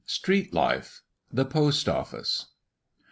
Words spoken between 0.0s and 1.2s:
Street Life.